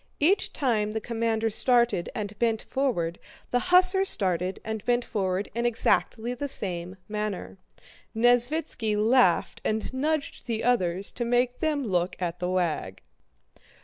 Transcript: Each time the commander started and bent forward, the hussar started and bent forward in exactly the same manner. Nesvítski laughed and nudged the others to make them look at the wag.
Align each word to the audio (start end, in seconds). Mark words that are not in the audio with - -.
Each 0.19 0.51
time 0.51 0.93
the 0.93 0.99
commander 0.99 1.51
started 1.51 2.09
and 2.15 2.39
bent 2.39 2.63
forward, 2.63 3.19
the 3.51 3.59
hussar 3.69 4.03
started 4.03 4.59
and 4.65 4.83
bent 4.83 5.05
forward 5.05 5.51
in 5.53 5.63
exactly 5.63 6.33
the 6.33 6.47
same 6.47 6.95
manner. 7.07 7.59
Nesvítski 8.15 8.95
laughed 8.97 9.61
and 9.63 9.93
nudged 9.93 10.47
the 10.47 10.63
others 10.63 11.11
to 11.11 11.23
make 11.23 11.59
them 11.59 11.83
look 11.83 12.15
at 12.19 12.39
the 12.39 12.49
wag. 12.49 13.03